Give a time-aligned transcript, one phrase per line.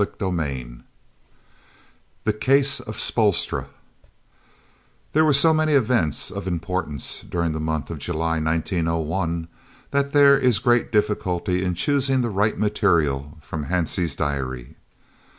[0.03, 0.79] CHAPTER XVIII
[2.23, 3.67] THE CASE OF SPOELSTRA
[5.13, 9.47] There were so many events of importance during the month of July 1901
[9.91, 14.73] that there is great difficulty in choosing the right material from Hansie's diary.